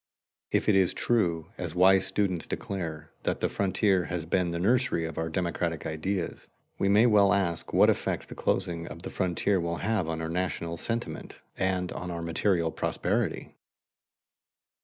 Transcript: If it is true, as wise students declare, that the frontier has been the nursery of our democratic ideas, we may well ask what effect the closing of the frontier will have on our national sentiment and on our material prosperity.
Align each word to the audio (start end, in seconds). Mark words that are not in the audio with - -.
If 0.49 0.67
it 0.67 0.73
is 0.73 0.95
true, 0.95 1.51
as 1.59 1.75
wise 1.75 2.07
students 2.07 2.47
declare, 2.47 3.11
that 3.21 3.39
the 3.39 3.47
frontier 3.47 4.05
has 4.05 4.25
been 4.25 4.49
the 4.49 4.57
nursery 4.57 5.05
of 5.05 5.19
our 5.19 5.29
democratic 5.29 5.85
ideas, 5.85 6.49
we 6.79 6.89
may 6.89 7.05
well 7.05 7.31
ask 7.33 7.71
what 7.71 7.87
effect 7.87 8.27
the 8.27 8.33
closing 8.33 8.87
of 8.87 9.03
the 9.03 9.11
frontier 9.11 9.59
will 9.59 9.75
have 9.85 10.07
on 10.09 10.19
our 10.19 10.27
national 10.29 10.77
sentiment 10.77 11.43
and 11.55 11.91
on 11.91 12.09
our 12.09 12.23
material 12.23 12.71
prosperity. 12.71 13.53